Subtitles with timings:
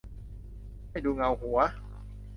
[0.89, 1.59] ไม่ดูเงาหัว